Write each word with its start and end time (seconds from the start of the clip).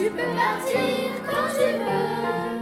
Tu 0.00 0.06
peux 0.06 0.16
partir 0.16 0.80
quand 1.28 1.48
tu 1.52 1.76
veux. 1.76 2.59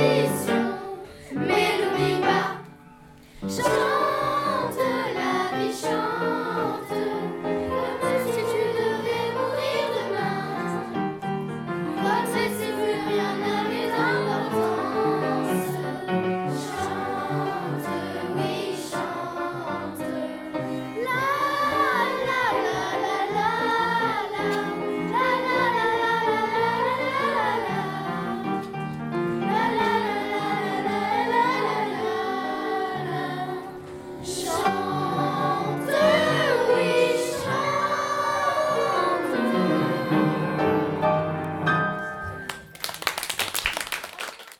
Please. 0.00 0.49